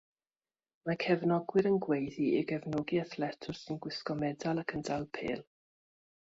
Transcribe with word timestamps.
Mae 0.89 0.95
cefnogwyr 1.03 1.69
yn 1.71 1.77
gweiddi 1.87 2.25
i 2.39 2.41
gefnogi 2.53 2.99
athletwr 3.03 3.61
sy'n 3.61 3.79
gwisgo 3.85 4.17
medal 4.25 4.63
ac 4.63 4.75
yn 4.79 4.87
dal 4.91 5.07
pêl. 5.21 5.47